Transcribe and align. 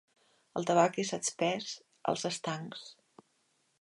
El 0.59 0.63
tabac 0.69 0.97
és 1.03 1.11
expès 1.17 1.69
als 2.13 2.25
estancs. 2.31 2.91